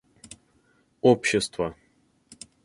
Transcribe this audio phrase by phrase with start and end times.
[1.03, 1.43] общества